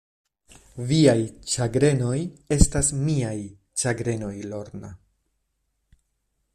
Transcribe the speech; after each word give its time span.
Viaj 0.91 1.19
ĉagrenoj 1.55 2.15
estas 2.57 2.89
miaj 3.03 3.37
ĉagrenoj, 3.83 4.33
Lorna. 4.55 4.91